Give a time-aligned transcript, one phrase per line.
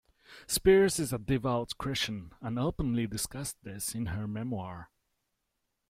[0.47, 4.89] Spears is a devout Christian, and openly discussed this in her memoir.